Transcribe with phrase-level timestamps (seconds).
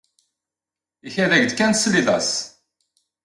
[1.07, 2.29] Ikad-ak-d kan tesliḍ-as.